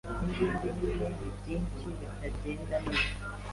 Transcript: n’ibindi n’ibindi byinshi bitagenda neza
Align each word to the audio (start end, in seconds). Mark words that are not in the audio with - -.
n’ibindi 0.25 0.67
n’ibindi 0.79 1.25
byinshi 1.37 1.85
bitagenda 1.99 2.75
neza 2.85 3.11